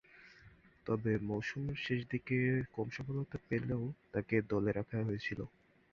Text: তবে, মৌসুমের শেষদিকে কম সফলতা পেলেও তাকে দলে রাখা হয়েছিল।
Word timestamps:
তবে, 0.85 1.11
মৌসুমের 1.27 1.77
শেষদিকে 1.85 2.37
কম 2.75 2.87
সফলতা 2.97 3.37
পেলেও 3.47 3.83
তাকে 4.13 4.35
দলে 4.51 4.71
রাখা 4.71 4.99
হয়েছিল। 5.07 5.39